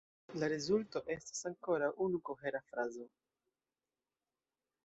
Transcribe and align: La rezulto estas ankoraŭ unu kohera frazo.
La 0.43 0.47
rezulto 0.53 1.01
estas 1.15 1.45
ankoraŭ 1.51 1.91
unu 2.07 2.21
kohera 2.31 2.63
frazo. 2.73 3.09